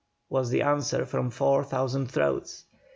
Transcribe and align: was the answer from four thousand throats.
was 0.29 0.49
the 0.49 0.63
answer 0.63 1.05
from 1.05 1.29
four 1.29 1.63
thousand 1.63 2.09
throats. 2.09 2.65